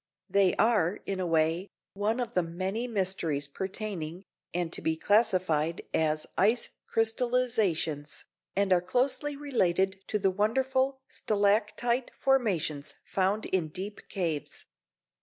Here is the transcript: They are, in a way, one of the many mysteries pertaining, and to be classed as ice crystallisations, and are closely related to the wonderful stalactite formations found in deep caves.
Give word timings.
They 0.31 0.55
are, 0.55 0.99
in 1.05 1.19
a 1.19 1.27
way, 1.27 1.67
one 1.93 2.19
of 2.19 2.33
the 2.33 2.41
many 2.41 2.87
mysteries 2.87 3.45
pertaining, 3.47 4.23
and 4.51 4.73
to 4.73 4.81
be 4.81 4.97
classed 4.97 5.35
as 5.93 6.25
ice 6.39 6.69
crystallisations, 6.87 8.25
and 8.55 8.73
are 8.73 8.81
closely 8.81 9.35
related 9.35 10.03
to 10.07 10.17
the 10.17 10.31
wonderful 10.31 10.97
stalactite 11.07 12.09
formations 12.17 12.95
found 13.03 13.45
in 13.45 13.67
deep 13.67 14.09
caves. 14.09 14.65